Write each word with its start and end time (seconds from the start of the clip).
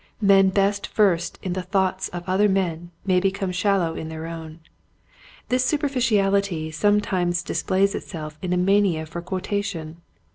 Men 0.19 0.49
best 0.49 0.87
versed 0.87 1.37
in 1.43 1.53
the 1.53 1.61
thoughts 1.61 2.07
of 2.09 2.23
other 2.25 2.49
men 2.49 2.89
may 3.05 3.19
become 3.19 3.51
shallow 3.51 3.93
in 3.93 4.09
their 4.09 4.25
own. 4.25 4.59
This 5.49 5.63
superficiality 5.63 6.71
sometimes 6.71 7.43
displays 7.43 7.93
itself 7.93 8.35
in 8.41 8.51
a 8.51 8.57
mania 8.57 9.05
for 9.05 9.21
quotation. 9.21 9.97